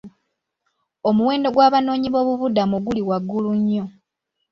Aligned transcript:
Omuwendo 1.09 1.47
gw'abanoonyiboobubudamu 1.55 2.75
guli 2.85 3.01
waggulu 3.09 3.49
nnyo. 3.59 3.85